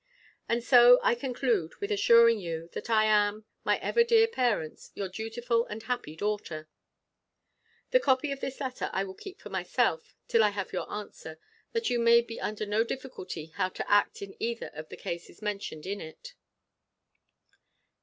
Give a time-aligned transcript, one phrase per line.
[0.49, 5.07] And so I conclude with assuring you, that I am, my ever dear parents, your
[5.09, 6.67] dutiful and happy daughter.
[7.91, 11.37] The copy of this letter I will keep to myself, till I have your answer,
[11.73, 15.39] that you may be under no difficulty how to act in either of the cases
[15.43, 16.33] mentioned in it.